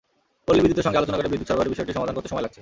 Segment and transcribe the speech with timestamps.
[0.45, 2.59] পল্লী বিদ্যুতের সঙ্গে আলোচনা করে বিদ্যুৎ সরবরাহের বিষয়টি সমাধান করতে সময় লাগছে।